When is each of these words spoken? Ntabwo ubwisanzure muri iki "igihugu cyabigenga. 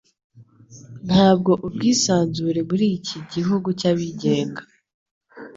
Ntabwo 1.07 1.51
ubwisanzure 1.65 2.59
muri 2.69 2.85
iki 2.97 3.13
"igihugu 3.23 3.67
cyabigenga. 3.79 4.61